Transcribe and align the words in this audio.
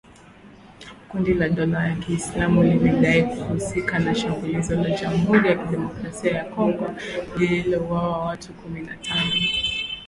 Kundi 1.09 1.33
la 1.33 1.49
dola 1.49 1.83
ya 1.87 1.95
Kiislamu 1.95 2.63
limedai 2.63 3.21
kuhusika 3.23 3.99
na 3.99 4.15
shambulizi 4.15 4.75
la 4.75 4.89
jamhuri 4.91 5.49
ya 5.49 5.55
kidemokrasia 5.55 6.31
ya 6.31 6.45
Kongo 6.45 6.93
lililouwa 7.37 8.17
watu 8.19 8.53
kumi 8.53 8.79
na 8.81 8.97
tano 8.97 9.31